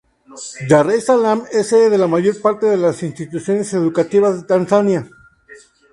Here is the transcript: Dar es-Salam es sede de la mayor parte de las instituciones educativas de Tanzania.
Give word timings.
Dar 0.67 0.89
es-Salam 0.89 1.43
es 1.51 1.67
sede 1.69 1.91
de 1.91 1.99
la 1.99 2.07
mayor 2.07 2.41
parte 2.41 2.65
de 2.65 2.75
las 2.75 3.03
instituciones 3.03 3.71
educativas 3.75 4.41
de 4.41 4.47
Tanzania. 4.47 5.07